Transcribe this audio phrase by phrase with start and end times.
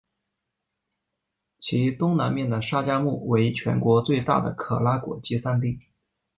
[1.59, 5.79] 其东南面的沙加穆为全国最大的可拉果集散地。